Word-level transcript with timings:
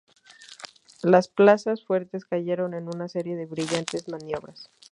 Las 1.03 1.27
plazas 1.27 1.85
fuertes 1.85 2.25
cayeron 2.25 2.73
en 2.73 2.87
una 2.87 3.07
serie 3.07 3.35
de 3.35 3.45
brillantes 3.45 4.07
maniobras. 4.07 4.71